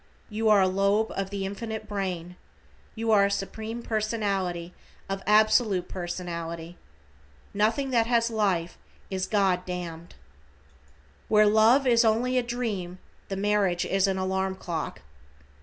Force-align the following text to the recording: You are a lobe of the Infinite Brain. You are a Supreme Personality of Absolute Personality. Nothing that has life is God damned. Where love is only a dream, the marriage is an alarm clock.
You 0.31 0.49
are 0.49 0.63
a 0.63 0.67
lobe 0.67 1.11
of 1.11 1.29
the 1.29 1.45
Infinite 1.45 1.87
Brain. 1.87 2.35
You 2.95 3.11
are 3.11 3.25
a 3.25 3.29
Supreme 3.29 3.83
Personality 3.83 4.73
of 5.07 5.21
Absolute 5.27 5.87
Personality. 5.89 6.75
Nothing 7.53 7.91
that 7.91 8.07
has 8.07 8.31
life 8.31 8.79
is 9.11 9.27
God 9.27 9.63
damned. 9.63 10.15
Where 11.27 11.45
love 11.45 11.85
is 11.85 12.03
only 12.03 12.35
a 12.39 12.41
dream, 12.41 12.97
the 13.29 13.37
marriage 13.37 13.85
is 13.85 14.07
an 14.07 14.17
alarm 14.17 14.55
clock. 14.55 15.03